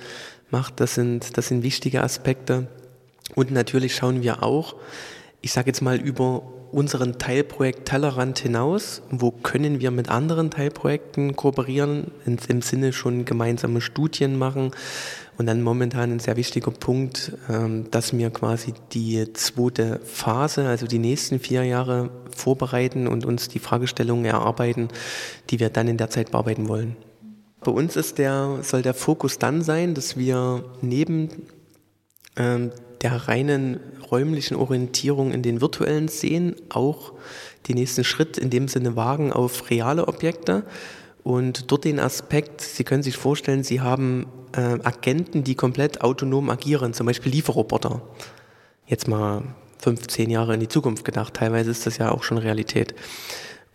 [0.56, 0.80] macht.
[0.80, 2.68] Das sind, das sind wichtige Aspekte.
[3.36, 4.76] Und natürlich schauen wir auch,
[5.42, 11.36] ich sage jetzt mal über unseren Teilprojekt Tellerrand hinaus, wo können wir mit anderen Teilprojekten
[11.36, 14.72] kooperieren, im Sinne schon gemeinsame Studien machen.
[15.38, 20.88] Und dann momentan ein sehr wichtiger Punkt, ähm, dass wir quasi die zweite Phase, also
[20.88, 24.88] die nächsten vier Jahre vorbereiten und uns die Fragestellungen erarbeiten,
[25.50, 26.96] die wir dann in der Zeit bearbeiten wollen.
[27.66, 31.48] Bei uns ist der, soll der Fokus dann sein, dass wir neben
[32.38, 32.70] ähm,
[33.02, 33.80] der reinen
[34.12, 37.14] räumlichen Orientierung in den virtuellen Szenen auch
[37.68, 40.64] den nächsten Schritt in dem Sinne wagen auf reale Objekte
[41.24, 46.52] und dort den Aspekt, Sie können sich vorstellen, Sie haben äh, Agenten, die komplett autonom
[46.52, 48.04] agieren, zum Beispiel Lieferroboter.
[48.86, 49.42] Jetzt mal
[49.80, 52.94] 15 Jahre in die Zukunft gedacht, teilweise ist das ja auch schon Realität.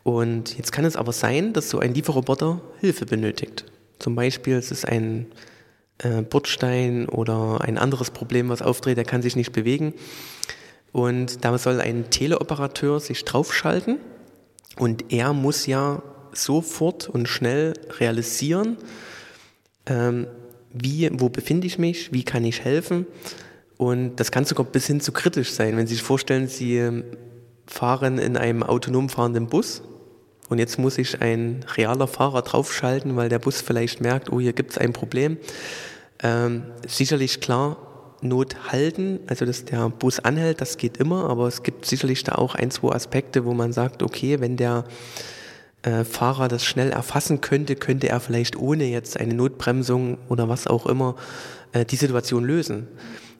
[0.04, 3.64] Und jetzt kann es aber sein, dass so ein Lieferroboter Hilfe benötigt.
[4.00, 5.26] Zum Beispiel, es ist ein
[5.98, 9.94] äh, Bordstein oder ein anderes Problem, was auftritt, der kann sich nicht bewegen.
[10.90, 13.98] Und da soll ein Teleoperateur sich draufschalten
[14.76, 18.78] und er muss ja sofort und schnell realisieren,
[19.86, 20.26] ähm,
[20.72, 23.06] wie, wo befinde ich mich, wie kann ich helfen.
[23.76, 27.02] Und das kann sogar bis hin zu kritisch sein, wenn Sie sich vorstellen, Sie
[27.66, 29.82] fahren in einem autonom fahrenden Bus
[30.50, 34.52] und jetzt muss ich ein realer Fahrer draufschalten, weil der Bus vielleicht merkt, oh, hier
[34.52, 35.38] gibt es ein Problem.
[36.22, 37.78] Ähm, sicherlich klar,
[38.20, 42.34] Not halten, also dass der Bus anhält, das geht immer, aber es gibt sicherlich da
[42.34, 44.84] auch ein, zwei Aspekte, wo man sagt, okay, wenn der
[45.82, 50.66] äh, Fahrer das schnell erfassen könnte, könnte er vielleicht ohne jetzt eine Notbremsung oder was
[50.66, 51.14] auch immer
[51.72, 52.88] äh, die Situation lösen.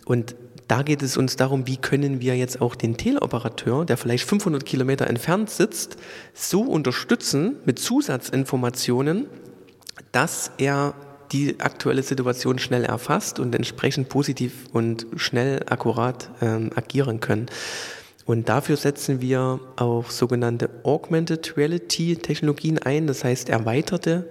[0.06, 0.34] Und
[0.70, 4.64] da geht es uns darum, wie können wir jetzt auch den Teleoperateur, der vielleicht 500
[4.64, 5.96] Kilometer entfernt sitzt,
[6.32, 9.26] so unterstützen mit Zusatzinformationen,
[10.12, 10.94] dass er
[11.32, 17.46] die aktuelle Situation schnell erfasst und entsprechend positiv und schnell akkurat ähm, agieren können.
[18.24, 24.28] Und dafür setzen wir auch sogenannte Augmented Reality Technologien ein, das heißt erweiterte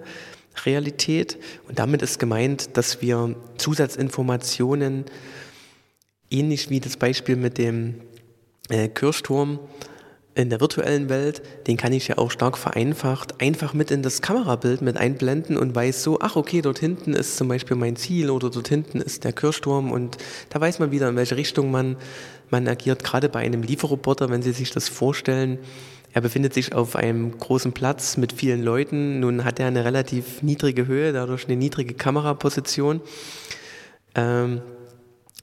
[0.64, 1.36] Realität.
[1.68, 5.04] Und damit ist gemeint, dass wir Zusatzinformationen,
[6.30, 7.96] ähnlich wie das Beispiel mit dem
[8.68, 9.58] äh, Kirchturm,
[10.34, 14.22] in der virtuellen Welt, den kann ich ja auch stark vereinfacht einfach mit in das
[14.22, 18.30] Kamerabild mit einblenden und weiß so, ach okay, dort hinten ist zum Beispiel mein Ziel
[18.30, 21.96] oder dort hinten ist der Kirchturm und da weiß man wieder, in welche Richtung man,
[22.48, 23.02] man agiert.
[23.02, 25.58] Gerade bei einem Lieferroboter, wenn Sie sich das vorstellen,
[26.12, 29.20] er befindet sich auf einem großen Platz mit vielen Leuten.
[29.20, 33.00] Nun hat er eine relativ niedrige Höhe, dadurch eine niedrige Kameraposition.
[34.16, 34.60] Ähm,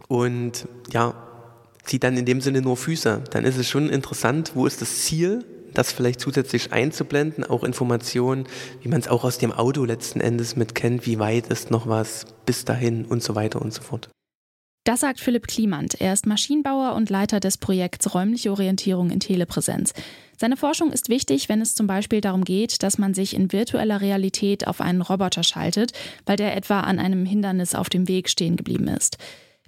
[0.08, 1.14] und ja,
[1.84, 3.24] zieht dann in dem Sinne nur Füße.
[3.32, 5.44] Dann ist es schon interessant, wo ist das Ziel,
[5.74, 8.48] das vielleicht zusätzlich einzublenden, auch Informationen,
[8.82, 11.88] wie man es auch aus dem Auto letzten Endes mit kennt, wie weit ist noch
[11.88, 14.10] was bis dahin und so weiter und so fort.
[14.88, 16.00] Das sagt Philipp Kliemand.
[16.00, 19.94] Er ist Maschinenbauer und Leiter des Projekts Räumliche Orientierung in Telepräsenz.
[20.38, 24.00] Seine Forschung ist wichtig, wenn es zum Beispiel darum geht, dass man sich in virtueller
[24.00, 25.92] Realität auf einen Roboter schaltet,
[26.26, 29.18] weil der etwa an einem Hindernis auf dem Weg stehen geblieben ist.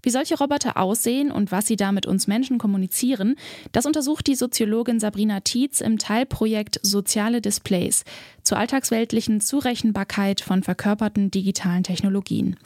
[0.01, 3.35] Wie solche Roboter aussehen und was sie da mit uns Menschen kommunizieren,
[3.71, 8.03] das untersucht die Soziologin Sabrina Tietz im Teilprojekt Soziale Displays
[8.43, 12.57] zur alltagsweltlichen Zurechenbarkeit von verkörperten digitalen Technologien.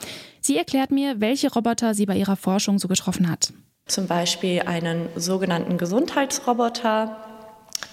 [0.42, 3.54] Sie erklärt mir, welche Roboter sie bei ihrer Forschung so getroffen hat.
[3.86, 7.18] Zum Beispiel einen sogenannten Gesundheitsroboter,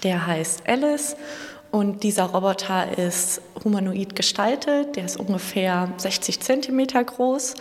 [0.05, 1.17] der heißt Alice
[1.71, 7.55] und dieser Roboter ist humanoid gestaltet, der ist ungefähr 60 Zentimeter groß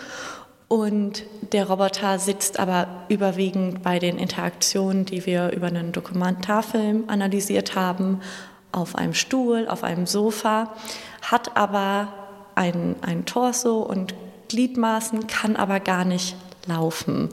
[0.70, 7.76] und der Roboter sitzt aber überwiegend bei den Interaktionen, die wir über einen Dokumentarfilm analysiert
[7.76, 8.22] haben,
[8.72, 10.76] auf einem Stuhl, auf einem Sofa,
[11.24, 12.14] hat aber
[12.54, 14.14] ein, ein Torso und
[14.48, 16.36] Gliedmaßen, kann aber gar nicht
[16.68, 17.30] laufen.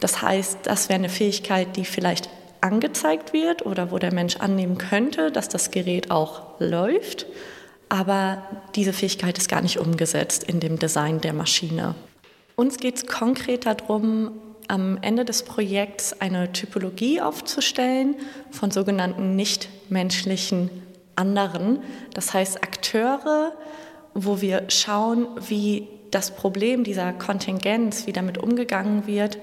[0.00, 2.30] Das heißt, das wäre eine Fähigkeit, die vielleicht
[2.62, 7.26] angezeigt wird oder wo der Mensch annehmen könnte, dass das Gerät auch läuft,
[7.90, 8.42] aber
[8.76, 11.94] diese Fähigkeit ist gar nicht umgesetzt in dem Design der Maschine.
[12.56, 14.32] Uns geht es konkret darum,
[14.68, 18.16] am Ende des Projekts eine Typologie aufzustellen
[18.50, 20.70] von sogenannten nichtmenschlichen
[21.16, 21.80] anderen,
[22.14, 23.52] das heißt Akteure,
[24.14, 29.38] wo wir schauen, wie das Problem dieser Kontingenz, wie damit umgegangen wird,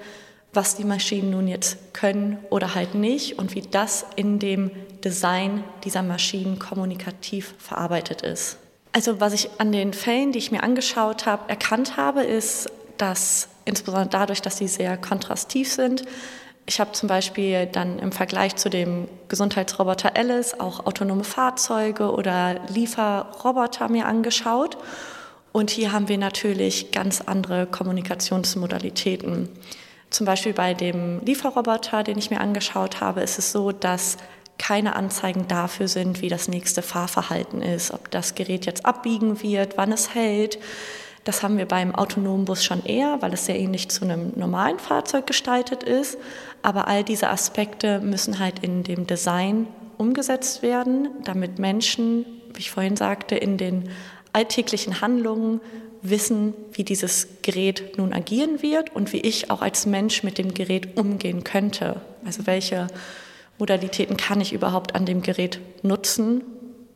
[0.52, 4.70] was die Maschinen nun jetzt können oder halt nicht und wie das in dem
[5.04, 8.58] Design dieser Maschinen kommunikativ verarbeitet ist.
[8.92, 12.68] Also was ich an den Fällen, die ich mir angeschaut habe, erkannt habe, ist
[13.00, 16.04] dass insbesondere dadurch, dass sie sehr kontrastiv sind,
[16.66, 22.60] ich habe zum Beispiel dann im Vergleich zu dem Gesundheitsroboter Alice auch autonome Fahrzeuge oder
[22.68, 24.76] Lieferroboter mir angeschaut.
[25.50, 29.48] Und hier haben wir natürlich ganz andere Kommunikationsmodalitäten.
[30.10, 34.16] Zum Beispiel bei dem Lieferroboter, den ich mir angeschaut habe, ist es so, dass
[34.58, 39.76] keine Anzeigen dafür sind, wie das nächste Fahrverhalten ist, ob das Gerät jetzt abbiegen wird,
[39.76, 40.58] wann es hält.
[41.24, 44.78] Das haben wir beim autonomen Bus schon eher, weil es sehr ähnlich zu einem normalen
[44.78, 46.18] Fahrzeug gestaltet ist.
[46.62, 49.66] Aber all diese Aspekte müssen halt in dem Design
[49.98, 53.90] umgesetzt werden, damit Menschen, wie ich vorhin sagte, in den
[54.32, 55.60] alltäglichen Handlungen
[56.02, 60.54] wissen, wie dieses Gerät nun agieren wird und wie ich auch als Mensch mit dem
[60.54, 62.00] Gerät umgehen könnte.
[62.24, 62.86] Also welche
[63.58, 66.42] Modalitäten kann ich überhaupt an dem Gerät nutzen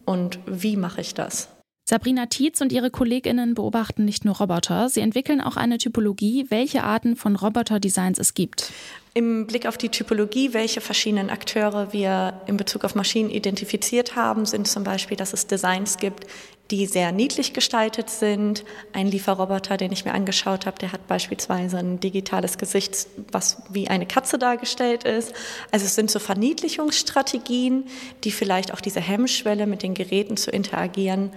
[0.06, 1.48] und wie mache ich das?
[1.86, 6.82] Sabrina Tietz und ihre Kolleginnen beobachten nicht nur Roboter, sie entwickeln auch eine Typologie, welche
[6.82, 8.72] Arten von Roboterdesigns es gibt.
[9.12, 14.46] Im Blick auf die Typologie, welche verschiedenen Akteure wir in Bezug auf Maschinen identifiziert haben,
[14.46, 16.26] sind zum Beispiel, dass es Designs gibt,
[16.70, 18.64] die sehr niedlich gestaltet sind.
[18.94, 23.88] Ein Lieferroboter, den ich mir angeschaut habe, der hat beispielsweise ein digitales Gesicht, was wie
[23.88, 25.34] eine Katze dargestellt ist.
[25.70, 27.84] Also es sind so Verniedlichungsstrategien,
[28.24, 31.30] die vielleicht auch diese Hemmschwelle mit den Geräten zu interagieren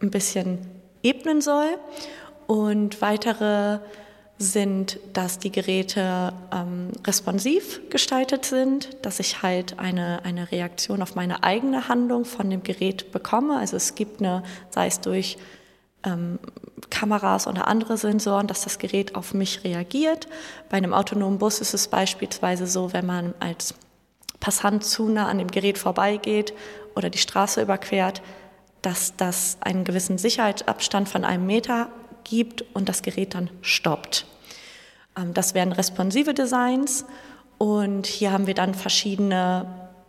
[0.00, 0.58] ein bisschen
[1.02, 1.78] ebnen soll.
[2.46, 3.80] Und weitere
[4.38, 11.16] sind, dass die Geräte ähm, responsiv gestaltet sind, dass ich halt eine, eine Reaktion auf
[11.16, 13.58] meine eigene Handlung von dem Gerät bekomme.
[13.58, 15.38] Also es gibt eine, sei es durch
[16.04, 16.38] ähm,
[16.88, 20.28] Kameras oder andere Sensoren, dass das Gerät auf mich reagiert.
[20.70, 23.74] Bei einem autonomen Bus ist es beispielsweise so, wenn man als
[24.38, 26.54] Passant zu nah an dem Gerät vorbeigeht
[26.94, 28.22] oder die Straße überquert,
[28.82, 31.88] dass das einen gewissen Sicherheitsabstand von einem Meter
[32.24, 34.26] gibt und das Gerät dann stoppt.
[35.16, 37.04] Ähm, das wären responsive Designs
[37.58, 39.66] und hier haben wir dann verschiedene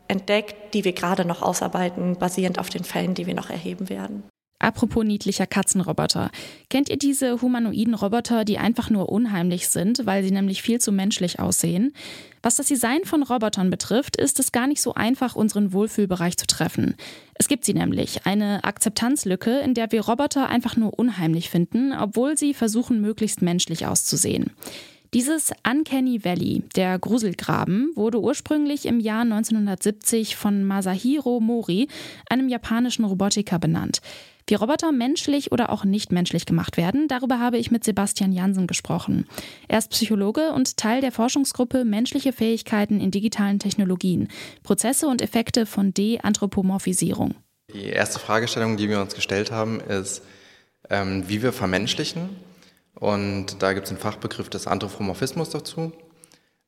[0.07, 4.23] entdeckt, die wir gerade noch ausarbeiten, basierend auf den Fällen, die wir noch erheben werden.
[4.59, 6.31] Apropos niedlicher Katzenroboter.
[6.69, 10.91] Kennt ihr diese humanoiden Roboter, die einfach nur unheimlich sind, weil sie nämlich viel zu
[10.91, 11.93] menschlich aussehen?
[12.41, 16.45] Was das Design von Robotern betrifft, ist es gar nicht so einfach, unseren Wohlfühlbereich zu
[16.45, 16.95] treffen.
[17.35, 22.37] Es gibt sie nämlich, eine Akzeptanzlücke, in der wir Roboter einfach nur unheimlich finden, obwohl
[22.37, 24.51] sie versuchen, möglichst menschlich auszusehen.
[25.13, 31.87] Dieses Uncanny Valley, der Gruselgraben, wurde ursprünglich im Jahr 1970 von Masahiro Mori,
[32.29, 34.01] einem japanischen Robotiker, benannt.
[34.49, 38.65] Wie Roboter menschlich oder auch nicht menschlich gemacht werden, darüber habe ich mit Sebastian Jansen
[38.65, 39.27] gesprochen.
[39.67, 44.27] Er ist Psychologe und Teil der Forschungsgruppe Menschliche Fähigkeiten in digitalen Technologien,
[44.63, 47.35] Prozesse und Effekte von De-Anthropomorphisierung.
[47.71, 50.23] Die erste Fragestellung, die wir uns gestellt haben, ist,
[50.89, 52.29] ähm, wie wir vermenschlichen
[52.95, 55.93] und da gibt es den Fachbegriff des Anthropomorphismus dazu.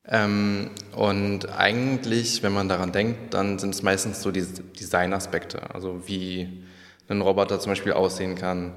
[0.08, 4.46] Ähm, und eigentlich, wenn man daran denkt, dann sind es meistens so die
[4.80, 6.64] Designaspekte, also wie
[7.12, 8.74] ein Roboter zum Beispiel aussehen kann,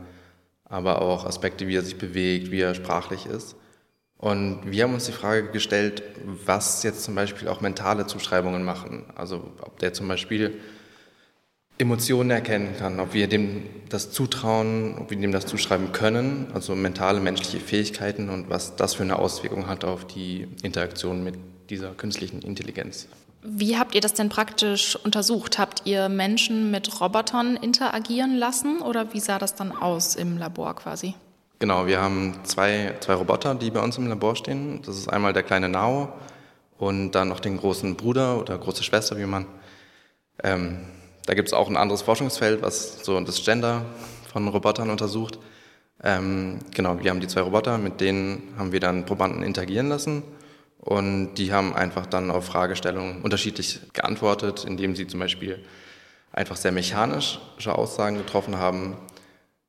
[0.65, 3.57] aber auch Aspekte, wie er sich bewegt, wie er sprachlich ist.
[4.17, 6.03] Und wir haben uns die Frage gestellt,
[6.47, 9.05] was jetzt zum Beispiel auch mentale Zuschreibungen machen.
[9.15, 10.61] Also ob der zum Beispiel
[11.77, 16.77] Emotionen erkennen kann, ob wir dem das zutrauen, ob wir dem das zuschreiben können, also
[16.77, 21.35] mentale, menschliche Fähigkeiten und was das für eine Auswirkung hat auf die Interaktion mit
[21.69, 23.09] dieser künstlichen Intelligenz.
[23.47, 25.59] Wie habt ihr das denn praktisch untersucht?
[25.59, 30.75] Habt ihr Menschen mit Robotern interagieren lassen oder wie sah das dann aus im Labor
[30.75, 31.15] quasi?
[31.59, 34.81] Genau, wir haben zwei, zwei Roboter, die bei uns im Labor stehen.
[34.87, 36.09] Das ist einmal der kleine Nao
[36.79, 39.45] und dann noch den großen Bruder oder große Schwester, wie man
[40.43, 40.81] ähm,
[41.27, 43.85] da gibt es auch ein anderes Forschungsfeld, was so das Gender
[44.33, 45.39] von Robotern untersucht.
[46.03, 50.23] Ähm, genau, wir haben die zwei Roboter, mit denen haben wir dann Probanden interagieren lassen
[50.85, 55.65] und die haben einfach dann auf Fragestellungen unterschiedlich geantwortet, indem sie zum Beispiel
[56.31, 58.99] einfach sehr mechanische Aussagen getroffen haben,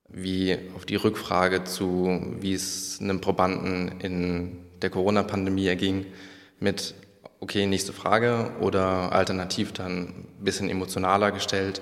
[0.10, 6.06] wie auf die Rückfrage zu, wie es einem Probanden in der Corona-Pandemie erging,
[6.60, 6.96] mit
[7.40, 11.82] okay, nächste Frage oder alternativ dann ein bisschen emotionaler gestellt,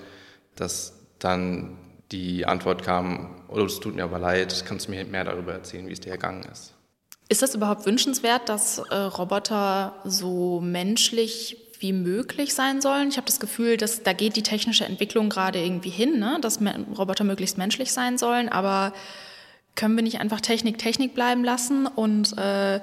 [0.55, 1.77] dass dann
[2.11, 5.87] die Antwort kam, oh, es tut mir aber leid, kannst du mir mehr darüber erzählen,
[5.87, 6.72] wie es dir ergangen ist.
[7.29, 13.09] Ist das überhaupt wünschenswert, dass äh, Roboter so menschlich wie möglich sein sollen?
[13.09, 16.37] Ich habe das Gefühl, dass da geht die technische Entwicklung gerade irgendwie hin, ne?
[16.41, 16.59] dass
[16.97, 18.93] Roboter möglichst menschlich sein sollen, aber
[19.75, 22.79] können wir nicht einfach Technik Technik bleiben lassen und äh,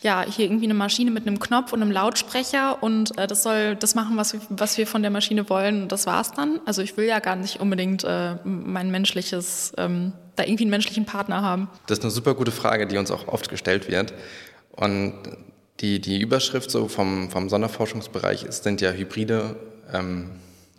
[0.00, 3.74] ja, hier irgendwie eine Maschine mit einem Knopf und einem Lautsprecher und äh, das soll
[3.74, 6.60] das machen, was wir, was wir von der Maschine wollen und das war's dann.
[6.66, 11.04] Also ich will ja gar nicht unbedingt äh, mein menschliches, ähm, da irgendwie einen menschlichen
[11.04, 11.68] Partner haben.
[11.86, 14.14] Das ist eine super gute Frage, die uns auch oft gestellt wird.
[14.72, 15.14] Und
[15.80, 19.56] die, die Überschrift so vom, vom Sonderforschungsbereich ist, sind ja Hybride,
[19.92, 20.30] ähm,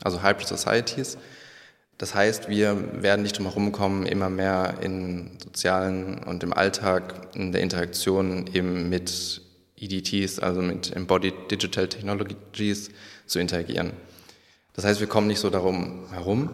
[0.04, 1.18] also Hybrid Societies.
[1.98, 7.36] Das heißt, wir werden nicht drum herum kommen, immer mehr in sozialen und im Alltag,
[7.36, 9.42] in der Interaktion eben mit
[9.78, 12.90] EDTs, also mit Embodied Digital Technologies,
[13.26, 13.92] zu interagieren.
[14.74, 16.50] Das heißt, wir kommen nicht so darum herum.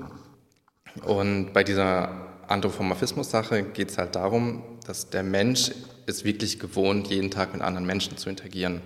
[1.04, 5.72] Und bei dieser Anthropomorphismus-Sache geht es halt darum, dass der Mensch
[6.06, 8.82] ist wirklich gewohnt, jeden Tag mit anderen Menschen zu interagieren.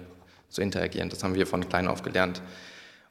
[0.49, 1.09] Zu interagieren.
[1.09, 2.41] Das haben wir von klein auf gelernt.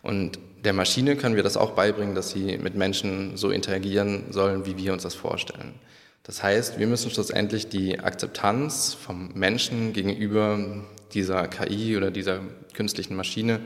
[0.02, 4.66] Und der Maschine können wir das auch beibringen, dass sie mit Menschen so interagieren sollen,
[4.66, 5.74] wie wir uns das vorstellen.
[6.24, 10.84] Das heißt, wir müssen schlussendlich die Akzeptanz vom Menschen gegenüber
[11.14, 12.40] dieser KI oder dieser
[12.74, 13.60] künstlichen Maschine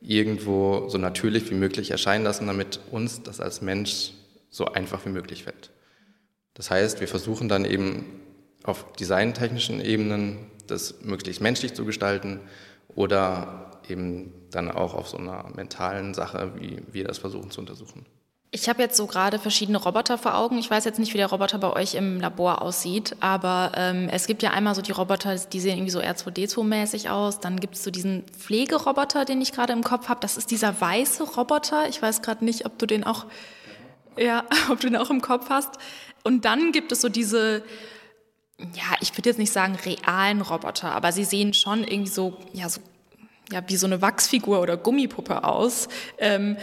[0.00, 4.12] irgendwo so natürlich wie möglich erscheinen lassen, damit uns das als Mensch
[4.50, 5.70] so einfach wie möglich fällt.
[6.60, 8.04] Das heißt, wir versuchen dann eben
[8.64, 12.38] auf designtechnischen Ebenen das möglichst menschlich zu gestalten
[12.94, 18.04] oder eben dann auch auf so einer mentalen Sache, wie wir das versuchen zu untersuchen.
[18.50, 20.58] Ich habe jetzt so gerade verschiedene Roboter vor Augen.
[20.58, 24.26] Ich weiß jetzt nicht, wie der Roboter bei euch im Labor aussieht, aber ähm, es
[24.26, 27.40] gibt ja einmal so die Roboter, die sehen irgendwie so R2D2-mäßig aus.
[27.40, 30.20] Dann gibt es so diesen Pflegeroboter, den ich gerade im Kopf habe.
[30.20, 31.88] Das ist dieser weiße Roboter.
[31.88, 33.24] Ich weiß gerade nicht, ob du den auch,
[34.18, 35.78] ja, ob du den auch im Kopf hast.
[36.24, 37.62] Und dann gibt es so diese,
[38.58, 42.68] ja, ich würde jetzt nicht sagen realen Roboter, aber sie sehen schon irgendwie so, ja,
[42.68, 42.80] so
[43.52, 45.88] ja, wie so eine Wachsfigur oder Gummipuppe aus.
[46.18, 46.56] Ähm,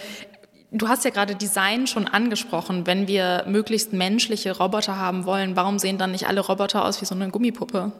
[0.72, 2.88] du hast ja gerade Design schon angesprochen.
[2.88, 7.06] Wenn wir möglichst menschliche Roboter haben wollen, warum sehen dann nicht alle Roboter aus wie
[7.06, 7.91] so eine Gummipuppe?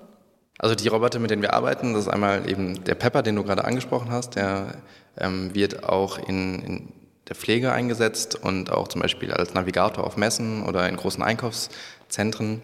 [0.60, 3.44] Also die Roboter, mit denen wir arbeiten, das ist einmal eben der Pepper, den du
[3.44, 4.82] gerade angesprochen hast, der
[5.20, 6.94] ähm, wird auch in, in
[7.28, 12.62] der Pflege eingesetzt und auch zum Beispiel als Navigator auf Messen oder in großen Einkaufszentren.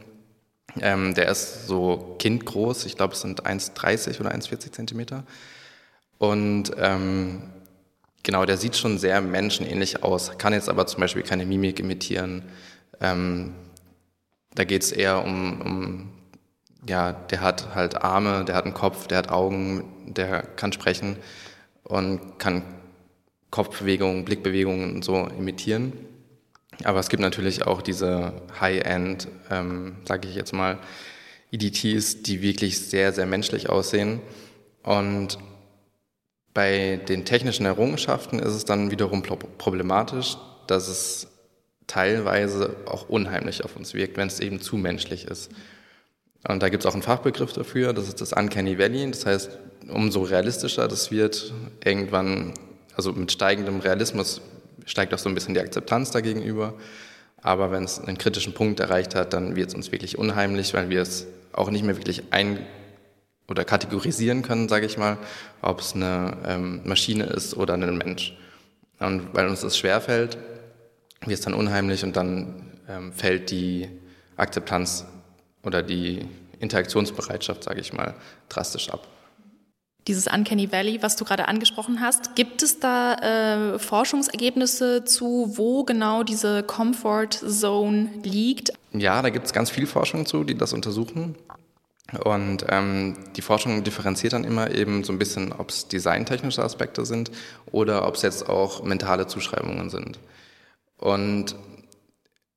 [0.79, 5.23] Ähm, der ist so kindgroß, ich glaube es sind 1,30 oder 1,40 Zentimeter.
[6.17, 7.43] Und ähm,
[8.23, 12.43] genau, der sieht schon sehr menschenähnlich aus, kann jetzt aber zum Beispiel keine Mimik imitieren.
[13.01, 13.53] Ähm,
[14.55, 16.13] da geht es eher um, um,
[16.87, 21.17] ja, der hat halt Arme, der hat einen Kopf, der hat Augen, der kann sprechen
[21.83, 22.63] und kann
[23.53, 25.93] Kopfbewegungen, Blickbewegungen und so imitieren.
[26.83, 30.79] Aber es gibt natürlich auch diese High-End, ähm, sage ich jetzt mal,
[31.51, 34.21] EDTs, die wirklich sehr, sehr menschlich aussehen.
[34.81, 35.37] Und
[36.55, 40.35] bei den technischen Errungenschaften ist es dann wiederum problematisch,
[40.65, 41.27] dass es
[41.85, 45.51] teilweise auch unheimlich auf uns wirkt, wenn es eben zu menschlich ist.
[46.47, 49.11] Und da gibt es auch einen Fachbegriff dafür, das ist das Uncanny Valley.
[49.11, 51.53] Das heißt, umso realistischer das wird,
[51.85, 52.55] irgendwann
[52.95, 54.41] also mit steigendem Realismus
[54.85, 56.73] steigt auch so ein bisschen die Akzeptanz dagegenüber.
[57.41, 60.89] Aber wenn es einen kritischen Punkt erreicht hat, dann wird es uns wirklich unheimlich, weil
[60.89, 62.59] wir es auch nicht mehr wirklich ein
[63.49, 65.17] oder kategorisieren können, sage ich mal,
[65.61, 68.37] ob es eine ähm, Maschine ist oder ein Mensch.
[68.99, 70.37] Und weil uns das schwerfällt,
[71.25, 73.89] wird es dann unheimlich und dann ähm, fällt die
[74.37, 75.05] Akzeptanz
[75.63, 76.25] oder die
[76.59, 78.13] Interaktionsbereitschaft, sage ich mal,
[78.47, 79.07] drastisch ab
[80.07, 82.35] dieses Uncanny Valley, was du gerade angesprochen hast.
[82.35, 88.73] Gibt es da äh, Forschungsergebnisse zu, wo genau diese Comfort Zone liegt?
[88.91, 91.35] Ja, da gibt es ganz viel Forschung zu, die das untersuchen.
[92.23, 97.05] Und ähm, die Forschung differenziert dann immer eben so ein bisschen, ob es designtechnische Aspekte
[97.05, 97.31] sind
[97.71, 100.19] oder ob es jetzt auch mentale Zuschreibungen sind.
[100.97, 101.55] Und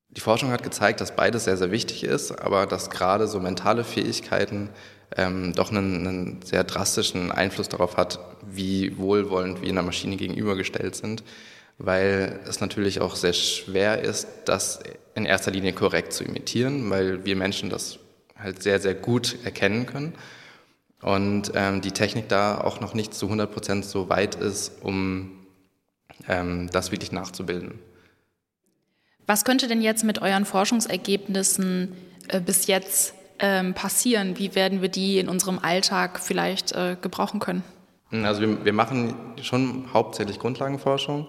[0.09, 3.85] die Forschung hat gezeigt, dass beides sehr, sehr wichtig ist, aber dass gerade so mentale
[3.85, 4.70] Fähigkeiten
[5.16, 10.97] ähm, doch einen, einen, sehr drastischen Einfluss darauf hat, wie wohlwollend wir einer Maschine gegenübergestellt
[10.97, 11.23] sind,
[11.79, 14.81] weil es natürlich auch sehr schwer ist, das
[15.14, 17.99] in erster Linie korrekt zu imitieren, weil wir Menschen das
[18.37, 20.14] halt sehr, sehr gut erkennen können
[21.03, 25.47] und ähm, die Technik da auch noch nicht zu 100 Prozent so weit ist, um
[26.29, 27.79] ähm, das wirklich nachzubilden.
[29.27, 31.92] Was könnte denn jetzt mit euren Forschungsergebnissen
[32.29, 34.38] äh, bis jetzt ähm, passieren?
[34.38, 37.62] Wie werden wir die in unserem Alltag vielleicht äh, gebrauchen können?
[38.11, 41.29] Also wir, wir, machen schon hauptsächlich Grundlagenforschung,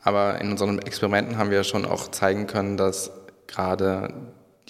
[0.00, 3.10] aber in unseren Experimenten haben wir schon auch zeigen können, dass
[3.48, 4.14] gerade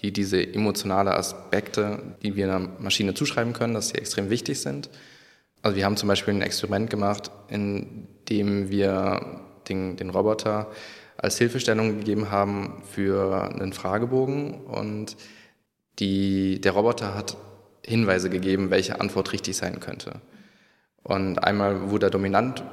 [0.00, 4.88] die, diese emotionale Aspekte, die wir einer Maschine zuschreiben können, dass sie extrem wichtig sind.
[5.62, 10.68] Also wir haben zum Beispiel ein Experiment gemacht, in dem wir den, den Roboter
[11.16, 15.16] als Hilfestellung gegeben haben für einen Fragebogen und
[15.98, 17.36] die, der Roboter hat
[17.84, 20.20] Hinweise gegeben, welche Antwort richtig sein könnte.
[21.02, 22.64] Und einmal wurde er dominant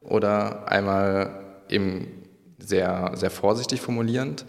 [0.00, 2.22] oder einmal eben
[2.58, 4.44] sehr, sehr vorsichtig formulierend.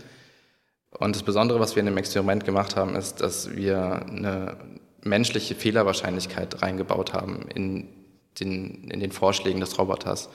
[0.91, 4.57] Und das Besondere, was wir in dem Experiment gemacht haben, ist, dass wir eine
[5.03, 7.89] menschliche Fehlerwahrscheinlichkeit reingebaut haben in
[8.39, 10.29] den, in den Vorschlägen des Roboters.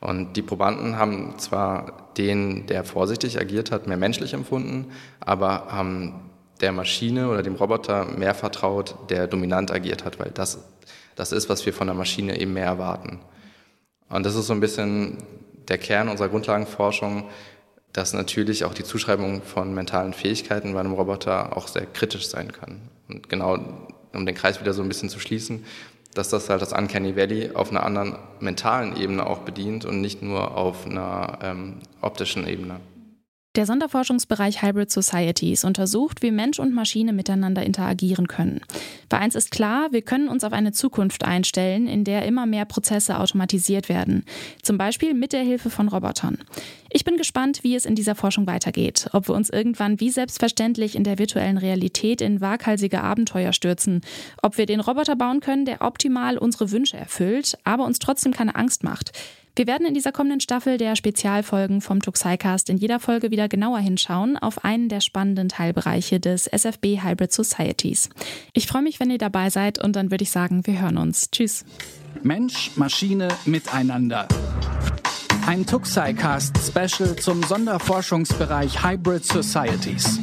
[0.00, 6.30] Und die Probanden haben zwar den, der vorsichtig agiert hat, mehr menschlich empfunden, aber haben
[6.60, 10.58] der Maschine oder dem Roboter mehr vertraut, der dominant agiert hat, weil das,
[11.16, 13.20] das ist, was wir von der Maschine eben mehr erwarten.
[14.08, 15.18] Und das ist so ein bisschen
[15.68, 17.28] der Kern unserer Grundlagenforschung,
[17.92, 22.52] dass natürlich auch die Zuschreibung von mentalen Fähigkeiten bei einem Roboter auch sehr kritisch sein
[22.52, 22.82] kann.
[23.08, 23.58] Und genau,
[24.14, 25.64] um den Kreis wieder so ein bisschen zu schließen,
[26.14, 30.22] dass das halt das Uncanny Valley auf einer anderen mentalen Ebene auch bedient und nicht
[30.22, 32.80] nur auf einer ähm, optischen Ebene.
[33.58, 38.60] Der Sonderforschungsbereich Hybrid Societies untersucht, wie Mensch und Maschine miteinander interagieren können.
[39.08, 42.66] Bei eins ist klar, wir können uns auf eine Zukunft einstellen, in der immer mehr
[42.66, 44.24] Prozesse automatisiert werden.
[44.62, 46.38] Zum Beispiel mit der Hilfe von Robotern.
[46.88, 49.10] Ich bin gespannt, wie es in dieser Forschung weitergeht.
[49.12, 54.02] Ob wir uns irgendwann wie selbstverständlich in der virtuellen Realität in waghalsige Abenteuer stürzen.
[54.40, 58.54] Ob wir den Roboter bauen können, der optimal unsere Wünsche erfüllt, aber uns trotzdem keine
[58.54, 59.10] Angst macht.
[59.58, 63.80] Wir werden in dieser kommenden Staffel der Spezialfolgen vom Tuxicast in jeder Folge wieder genauer
[63.80, 68.08] hinschauen auf einen der spannenden Teilbereiche des SFB Hybrid Societies.
[68.52, 71.32] Ich freue mich, wenn ihr dabei seid und dann würde ich sagen, wir hören uns.
[71.32, 71.64] Tschüss.
[72.22, 74.28] Mensch, Maschine, Miteinander.
[75.44, 80.20] Ein Tuxicast Special zum Sonderforschungsbereich Hybrid Societies.